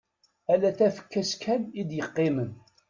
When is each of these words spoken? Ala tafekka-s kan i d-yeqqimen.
Ala 0.51 0.69
tafekka-s 0.77 1.31
kan 1.43 1.61
i 1.79 1.81
d-yeqqimen. 1.89 2.51